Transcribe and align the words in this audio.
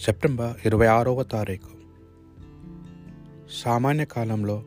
September 0.00 0.66
ఇరవై 0.66 0.86
ఆరవ 0.86 1.22
తారీఖు. 1.22 1.68
సామాన్య 3.64 4.04
కాలంలో 4.04 4.62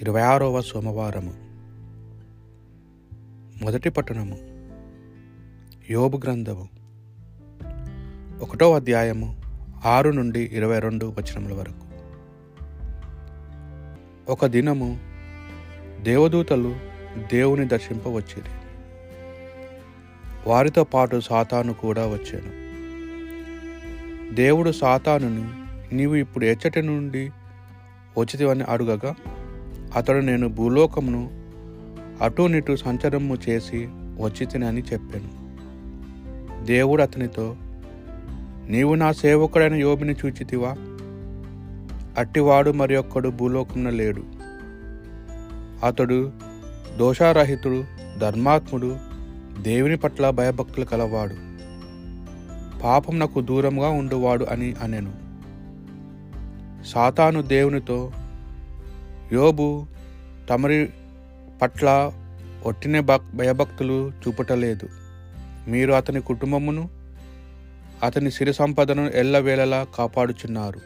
ఇరవై 0.00 0.20
ఆరవ 0.20 0.60
సోమవారము. 0.60 1.34
మొదటి 3.64 3.90
పట్టణము 3.90 4.38
యోబు 5.90 6.20
గ్రంథము. 6.24 6.68
ఒకటో 8.40 8.74
అధ్యాయము 8.74 9.42
ఆరు 9.84 10.10
నుండి 10.10 10.40
ఇరవై 10.40 10.78
రెండు 10.78 11.06
వచనముల 11.06 11.52
వరకు. 11.52 11.86
ఒక 14.32 14.46
దినము 14.46 15.00
దేవదూతలు 16.02 16.76
దేవుని 17.32 17.68
దర్శింపవచ్చేది 17.68 18.48
వారితో 20.46 20.84
పాటు 20.84 21.20
సాతాను 21.20 21.74
కూడా 21.74 22.06
వచ్చాను. 22.06 22.65
దేవుడు 24.36 24.72
సాతానుని 24.72 25.44
నీవు 25.96 26.14
ఇప్పుడు 26.14 26.44
ఎచ్చటి 26.44 26.82
నుండి 26.82 27.30
వచ్చితివని 28.18 28.62
అడుగగా 28.62 29.14
అతడు 29.96 30.18
నేను 30.18 30.48
భూలోకమును 30.48 31.30
అటునిటు 32.24 32.76
సంచరము 32.76 33.38
చేసి 33.48 33.88
వచ్చితినని 34.20 34.80
చెప్పాను. 34.80 35.46
దేవుడు 36.64 37.02
అతనితో 37.02 37.56
నీవు 38.68 38.94
నా 38.94 39.12
సేవకుడైన 39.12 39.74
యోబిని 39.74 40.12
చూచితివా? 40.12 40.68
అట్టివాడు 42.18 42.70
మరి 42.70 42.96
ఒక్కడు 42.96 43.28
భూలోకమున 43.28 43.90
లేడు. 43.90 44.22
అతడు 45.86 46.32
దోషారహితుడు 46.96 47.84
ధర్మాత్ముడు 48.18 48.96
దేవుని 49.60 49.96
పట్ల 49.96 50.30
భయభక్తులు 50.30 50.84
కలవాడు. 50.84 51.45
పాపం 52.84 53.18
నాకు 53.18 53.40
దూరంగా 53.40 53.88
ఉండువాడు 53.88 54.44
అని 54.44 54.74
అనెను. 54.82 55.26
సాతాను 56.84 57.42
దేవునితో 57.42 58.12
యోబు 59.32 59.86
తమరి 60.50 60.88
పట్ల 61.62 62.12
ఒట్టిన 62.64 63.00
భక్ 63.00 63.36
భయభక్తులు 63.36 64.10
చూపటలేదు. 64.10 64.88
మీరు 65.68 65.92
అతని 65.92 66.20
కుటుంబమును 66.20 66.88
అతని 68.02 68.30
సిరి 68.30 68.54
సంపదను 68.54 69.10
ఎల్లవేళలా 69.14 69.86
కాపాడుచున్నారు. 69.94 70.80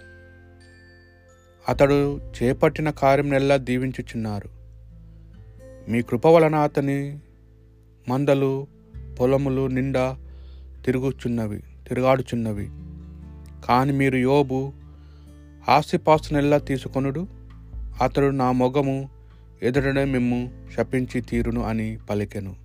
అతడు 1.69 2.21
చేపట్టిన 2.21 2.91
కార్యంనెల్లా 2.91 3.57
దీవించుచున్నారు. 3.57 4.49
మీ 5.91 6.03
కృప 6.03 6.27
వలన 6.27 6.55
అతని 6.55 7.19
మందలు 8.09 8.67
పొలములు 9.21 9.67
నిండా 9.67 10.17
తిరుగుచున్నవి. 10.85 11.63
తిరుగాడుచున్నవి. 11.91 12.71
కాని 13.69 13.93
మీరు 13.93 14.17
యోబు 14.17 14.73
ఆస్తిపాస్తునెల్లా 15.69 16.59
తీసుకొనుడు 16.59 17.27
అతడు 18.03 18.27
నా 18.27 18.53
మొగము 18.53 19.09
ఎదుటనే 19.63 20.05
మిమ్ము 20.05 20.53
శపించి 20.77 21.21
తీరును 21.21 21.65
అని 21.65 21.99
పలికెను. 22.11 22.57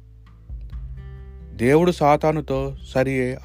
దేవుడు 1.54 1.92
సాతానుతో 1.92 2.78
సరియే 2.90 3.38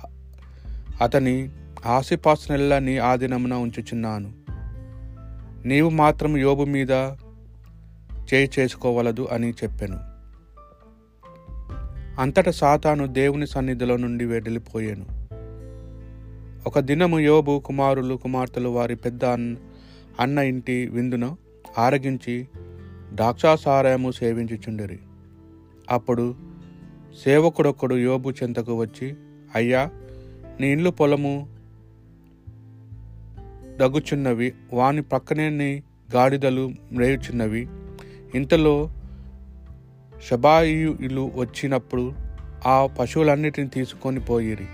అతని 1.00 1.50
ఆస్తిపాస్తునెల్లా 1.86 2.78
నీ 2.78 2.98
ఆధీనమున 2.98 3.54
ఉంచుచున్నాను. 3.54 4.32
నీవు 5.68 5.90
మాత్రం 5.90 6.36
యోబు 6.36 6.64
మీద 6.64 6.90
చేయి 8.34 8.50
చేసుకోవలదు 8.58 9.28
అని 9.32 9.50
చెప్పాను. 9.50 10.10
అంతట 12.20 12.48
సాతాను 12.48 13.06
దేవుని 13.06 13.46
సన్నిధిలో 13.46 13.96
నుండి 13.96 14.24
వెడలిపోయాను 14.24 15.19
ఒక 16.66 16.78
దినము 16.78 17.18
యోబు 17.18 17.58
కుమారులు 17.58 18.14
కుమార్తెలు 18.14 18.68
వారి 18.68 18.96
పెద్ద 18.96 19.24
అన్న 19.24 19.56
అన్న 20.20 20.38
ఇంటి 20.38 20.86
విందును 20.86 21.36
ఆరగించి 21.78 22.48
ద్రాక్షాసారాయము 23.14 24.10
సేవించుచుండిరి. 24.10 24.98
అప్పుడు 25.90 26.34
సేవకుడొక్కడు 27.24 27.94
యోబు 27.94 28.30
చెంతకు 28.30 28.74
వచ్చి 28.80 29.14
అయ్యా 29.54 29.90
నీ 30.60 30.72
ఇల్లు 30.72 30.90
పొలము 30.90 31.48
దగ్గుచున్నవి 33.80 34.52
వాని 34.72 35.02
ప్రక్కనే 35.02 35.48
నీ 35.48 35.82
గాడిదలు 36.14 36.70
మ్రేయుచున్నవి. 36.92 37.68
ఇంతలో 38.34 38.90
షబాయిలు 40.30 41.30
వచ్చినప్పుడు 41.34 42.12
ఆ 42.66 42.86
పశువులన్నిటిని 42.86 43.68
తీసుకొని 43.68 44.20
పోయిరి. 44.20 44.66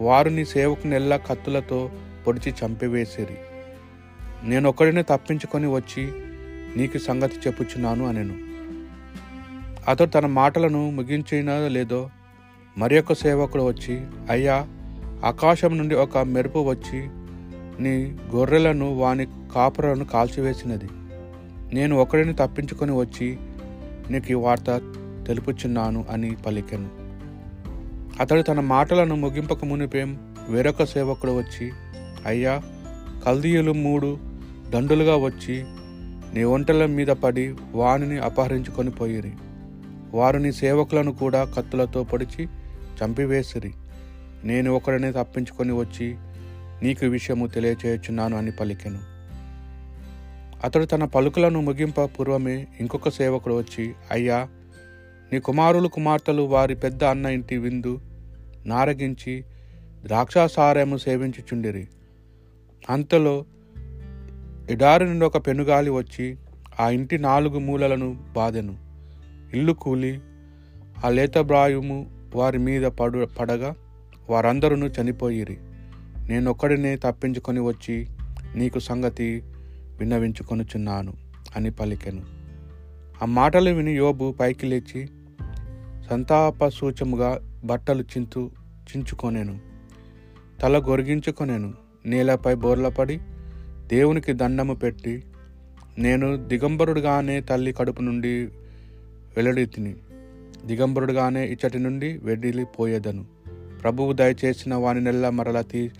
వారు 0.00 0.28
నీ 0.28 0.44
సేవకునెల్లా 0.44 1.16
కత్తులతో 1.16 1.90
పొడిచి 2.26 2.54
చంపివేసిరి. 2.60 3.38
నేను 4.44 4.68
ఒకడిని 4.68 5.02
తప్పించుకొని 5.02 5.66
వచ్చి 5.66 6.04
నీకు 6.76 6.98
సంగతి 6.98 7.36
చెప్పుచున్నాను 7.46 8.08
అనెను. 8.08 8.36
అతడు 9.90 10.08
తన 10.08 10.26
మాటలను 10.26 10.90
ముగించినా 10.90 11.54
లేదో 11.68 12.10
మరి 12.78 12.98
ఒక 12.98 13.12
సేవకుడు 13.12 13.62
వచ్చి 13.62 13.94
అయ్యా 14.30 14.56
ఆకాశం 15.24 15.78
నుండి 15.78 15.94
ఒక 15.94 16.18
మెరుపు 16.18 16.58
వచ్చి 16.58 17.00
నీ 17.82 17.94
గొర్రెలను 18.34 18.94
వాని 18.94 19.26
కాపురలను 19.54 20.04
కాల్చివేసినది. 20.04 20.88
నేను 21.74 21.96
ఒకడిని 21.96 22.34
తప్పించుకొని 22.34 22.92
వచ్చి 22.92 23.28
నీకు 24.10 24.30
ఈ 24.30 24.34
వార్త 24.34 24.70
తెలుపుచున్నాను 25.26 26.04
అని 26.10 26.30
పలికెను. 26.46 26.99
అతడు 28.18 28.42
తన 28.42 28.60
మాటలను 28.60 29.14
ముగింపక 29.14 29.64
మునిపేం 29.64 30.36
వేరొక 30.48 30.84
సేవకుడు 30.84 31.32
వచ్చి 31.32 31.72
అయ్యా 32.26 32.62
కల్దీయులు 33.26 33.72
మూడు 33.72 34.18
దండులుగా 34.70 35.16
వచ్చి 35.16 35.64
నీ 36.34 36.44
ఒంటల 36.44 36.86
మీద 36.86 37.06
పడి 37.06 37.54
వానిని 37.72 38.18
అపహరించుకొని 38.18 38.90
పోయిరి. 38.90 39.32
వారు 40.14 40.38
నీ 40.38 40.52
సేవకులను 40.52 41.12
కూడా 41.12 41.44
కత్తులతో 41.44 42.04
పొడిచి 42.04 42.48
చంపివేసిరి. 43.04 43.72
నేను 44.44 44.72
ఒకడిని 44.72 45.12
తప్పించుకొని 45.12 45.72
వచ్చి 45.72 46.14
నీకు 46.82 47.06
విషయము 47.06 47.46
తెలియచేయుచున్నాను 47.46 48.36
అని 48.36 48.50
పలికెను. 48.50 48.98
అతడు 50.64 50.84
తన 50.84 51.04
పలుకులను 51.04 51.60
ముగింప 51.60 52.00
పూర్వమే 52.00 52.66
ఇంకొక 52.80 53.08
సేవకుడు 53.08 53.54
వచ్చి 53.54 53.92
అయ్యా 54.10 54.48
నీ 55.32 55.40
కుమారులు 55.40 55.88
కుమార్తెలు 55.88 56.42
వారి 56.42 56.74
పెద్ద 56.74 57.04
అన్న 57.04 57.26
ఇంటి 57.26 57.56
విందు 57.56 58.00
నారగించి 58.66 59.44
ద్రాక్షాసారము 60.04 60.96
సేవించుచుండిరి. 60.96 61.88
అంతలో 62.90 63.44
ఎడారి 64.70 65.04
నుండి 65.04 65.24
ఒక 65.24 65.46
పెనుగాలి 65.46 65.90
వచ్చి 65.90 66.36
ఆ 66.80 66.90
ఇంటి 66.90 67.18
నాలుగు 67.18 67.58
మూలలను 67.58 68.18
బాధెను 68.34 68.76
ఇల్లు 69.52 69.72
కూలి 69.72 70.20
ఆ 71.04 71.08
లేతబ్రాయుము 71.08 72.10
వారి 72.34 72.58
మీద 72.58 72.82
పడు 72.82 73.28
పడగా 73.40 73.74
వారందరూ 74.30 74.76
చనిపోయిరి. 74.76 75.56
నేనొక్కడినే 76.28 76.96
తప్పించుకొని 76.96 77.60
వచ్చి 77.60 78.06
నీకు 78.54 78.78
సంగతి 78.78 79.42
విన్నవించుకొనుచున్నాను 79.98 81.12
అని 81.56 81.70
పలికెను. 81.70 82.22
ఆ 83.22 83.24
మాటలు 83.24 83.70
విని 83.70 83.92
యోబు 83.92 84.34
పైకి 84.40 84.66
లేచి 84.66 85.08
సంతాప 86.10 86.68
సూచముగా 86.68 87.60
బట్టలు 87.64 88.02
చింతు 88.02 88.50
చించుకొనేను. 88.64 89.58
తల 90.62 90.78
గొరిగించుకొనేను. 90.78 91.74
నేలపై 92.06 92.54
బోర్లపడి 92.54 93.20
దేవునికి 93.86 94.32
దండము 94.32 94.74
పెట్టి 94.74 95.24
నేను 95.98 96.36
దిగంబరుడుగానే 96.36 97.40
తల్లి 97.40 97.72
కడుపు 97.72 98.02
నుండి 98.02 98.44
వెల్లడి 99.36 99.66
తిని 99.66 99.94
దిగంబరుడుగానే 100.64 101.46
ఇచ్చటి 101.46 101.78
నుండి 101.78 102.18
వెడిలిపోయేదను. 102.18 103.24
ప్రభువు 103.82 104.12
దయచేసిన 104.12 104.74
వాని 104.74 105.00
నెల 105.00 105.28
మరల 105.28 105.60
తీ 105.60 105.90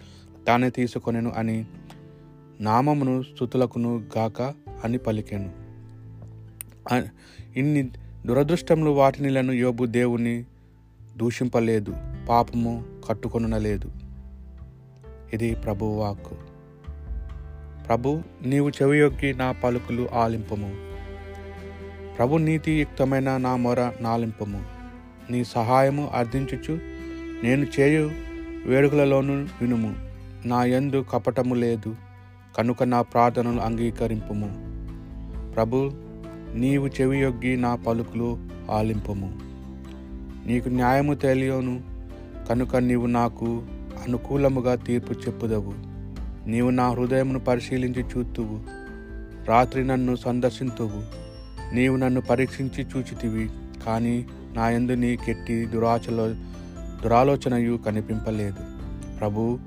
తానే 0.47 0.71
తీసుకొనెను 0.71 1.33
అని 1.37 1.65
నామమును 2.61 3.23
స్థుతులకును 3.23 4.05
గాక 4.19 4.55
అని 4.85 4.99
పలికాను. 4.99 5.53
ఇన్ని 7.57 7.91
దురదృష్టములు 8.27 8.91
వాటినిలను 8.91 9.53
యోబు 9.53 9.87
దేవుని 9.87 10.45
దూషింపలేదు 11.17 11.95
పాపము 12.29 12.85
కట్టుకొనలేదు 13.09 13.93
ఇది 15.33 15.55
ప్రభువు 15.55 16.17
ప్రభు 17.89 18.23
నీవు 18.43 18.69
చెవియొగ్గి 18.69 19.35
నా 19.35 19.53
పలుకులు 19.53 20.09
ఆలింపము. 20.13 20.75
ప్రభు 22.19 22.37
నీతియుక్తమైన 22.37 23.37
నా 23.37 23.57
మొర 23.57 23.93
నాలింపము. 24.01 24.65
నీ 25.31 25.45
సహాయము 25.45 26.11
అర్థించుచు 26.15 26.79
నేను 27.43 27.67
చేయు 27.81 28.11
వేడుకలలోనూ 28.67 29.35
వినుము. 29.35 29.95
నా 30.49 30.65
యందు 30.65 31.05
కపటము 31.13 31.55
లేదు 31.55 31.97
కనుక 32.59 32.83
నా 32.83 33.03
ప్రార్థనలు 33.03 33.61
అంగీకరింపుము. 33.61 34.49
ప్రభు 35.53 35.93
నీవు 36.55 36.87
చెవియొగ్గి 36.87 37.57
నా 37.57 37.75
పలుకులు 37.75 38.39
ఆలింపము. 38.71 39.39
నీకు 40.47 40.69
న్యాయము 40.69 41.15
తెలియను 41.15 41.81
కనుక 42.49 42.77
నీవు 42.77 43.07
నాకు 43.07 43.63
అనుకూలముగా 44.07 44.75
తీర్పు 44.75 45.13
చెప్పుదవు. 45.13 45.73
నీవు 46.49 46.71
నా 46.71 46.89
హృదయమును 46.89 47.41
పరిశీలించి 47.41 48.03
చూతువు 48.03 48.61
రాత్రి 49.49 49.87
నన్ను 49.87 50.17
సందర్శింతువు. 50.17 51.21
నీవు 51.75 51.97
నన్ను 51.97 52.21
పరీక్షించి 52.21 52.85
చూచితివి 52.85 53.51
కానీ 53.87 54.27
నా 54.55 54.71
ఎందు 54.71 54.93
నీ 54.93 55.17
కెట్టి 55.17 55.67
దురాచలో 55.67 56.29
దురాలోచనయు 57.03 57.77
కనిపింపలేదు. 57.87 58.59
ప్రభు 59.19 59.59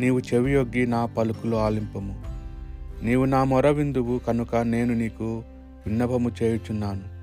నీవు 0.00 0.18
చెవియొగ్గి 0.18 0.86
నా 0.86 1.06
పలుకులు 1.06 1.56
ఆలింపము. 1.56 2.22
నీవు 3.02 3.24
నా 3.24 3.44
మొర 3.44 3.70
విందువు 3.70 4.18
కనుక 4.18 4.56
నేను 4.56 4.94
నీకు 4.94 5.42
విన్నపము 5.86 6.30
చేయుచున్నాను. 6.42 7.14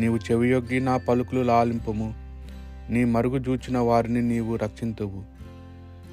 నీవు 0.00 0.16
చెవియొగ్గి 0.16 0.80
నా 0.80 0.96
పలుకులు 0.96 1.40
లాలింపము. 1.40 2.14
నీ 2.90 3.04
మరుగు 3.04 3.36
చూచిన 3.48 3.78
వారిని 3.78 4.22
నీవు 4.22 4.56
రక్షింతువు. 4.56 5.22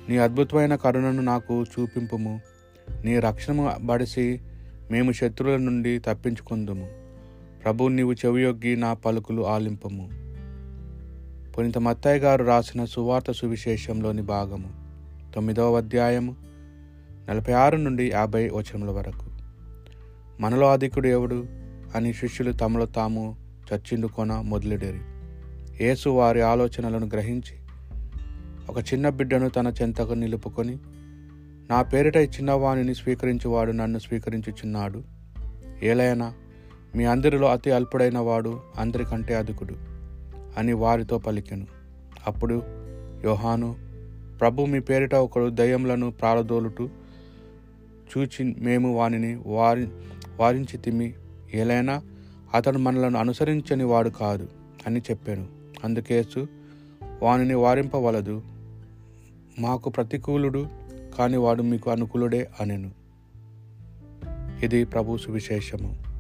నీ 0.09 0.17
అద్భుతమైన 0.17 0.75
కరుణను 0.75 1.21
నాకు 1.21 1.63
చూపింపుము. 1.63 2.41
నీ 3.05 3.19
రక్షణము 3.19 3.71
బడిసి 3.81 4.41
మేము 4.91 5.11
శత్రువుల 5.11 5.57
నుండి 5.57 6.00
తప్పించుకుందుము. 6.00 6.89
ప్రభు 7.63 7.88
నీవు 7.88 8.13
చెవియొగ్గి 8.13 8.75
నా 8.75 8.94
పలుకులు 8.94 9.47
ఆలింపము. 9.47 10.09
పునీత 11.53 11.77
మత్తయ్య 11.77 12.19
గారు 12.19 12.44
రాసిన 12.44 12.85
సువార్త 12.85 13.31
సువిశేషంలోని 13.31 14.21
భాగము 14.21 14.69
తొమ్మిదవ 15.35 15.77
అధ్యాయము 15.77 16.35
నలభై 17.29 17.53
ఆరు 17.53 17.77
నుండి 17.77 18.11
యాభై 18.11 18.50
వచనముల 18.50 18.89
వరకు. 18.89 19.25
మనలో 20.39 20.71
అధికుడు 20.71 21.07
ఎవడు? 21.07 21.62
అని 21.95 22.13
శిష్యులు 22.13 22.51
తమలో 22.51 22.86
తాము 22.86 23.36
చర్చిండుకొన 23.74 24.34
మొదలెడేరి. 24.34 25.00
యేసు 25.84 26.10
వారి 26.10 26.42
ఆలోచనలను 26.42 27.06
గ్రహించి 27.06 27.56
ఒక 28.69 28.94
చిన్న 28.94 29.10
బిడ్డను 29.10 29.50
తన 29.50 29.74
చెంతకు 29.81 30.13
నిలుపుకొని 30.13 30.78
నా 31.69 31.81
పేరిట 31.81 32.18
ఈ 32.18 32.25
చిన్నవాణిని 32.25 32.95
స్వీకరించేవాడు 32.95 33.72
నన్ను 33.72 34.00
స్వీకరించుచున్నాడు. 34.00 35.04
ఏలైనా 35.84 36.34
మీ 36.95 37.06
అందరిలో 37.06 37.48
అతి 37.51 37.72
అల్పుడైన 37.72 38.18
వాడు 38.18 38.60
అందరికంటే 38.78 39.36
అధికుడు 39.36 39.75
అని 40.57 40.74
వారితో 40.74 41.18
పలికెను. 41.18 41.68
అప్పుడు 42.28 42.63
యోహాను 43.25 43.75
ప్రభు 44.39 44.66
మీ 44.66 44.80
పేరిట 44.80 45.16
ఒకడు 45.16 45.50
దయ్యములను 45.50 46.12
ప్రారదోలుటూ 46.12 46.89
చూచి 48.12 48.56
మేము 48.57 48.96
వానిని 48.96 49.39
వారి 49.46 49.88
వారించి 50.39 50.78
తిమి 50.78 51.13
ఏలైనా 51.53 52.01
అతడు 52.53 52.77
మనలను 52.77 53.19
అనుసరించని 53.19 53.83
వాడు 53.83 54.09
కాదు 54.09 54.47
అని 54.88 55.00
చెప్పాను. 55.00 55.47
అందుకేసు 55.83 56.47
వానిని 57.21 57.53
వారింపవలదు. 57.53 58.41
మాకు 59.59 59.89
ప్రతికూలుడు 59.89 60.67
కాని 61.17 61.38
వాడు 61.38 61.63
మీకు 61.63 61.89
అనుకూలుడే 61.89 62.50
అనెను. 62.61 62.91
ఇది 64.63 64.85
ప్రభు 64.85 65.17
సువిశేషము. 65.17 66.12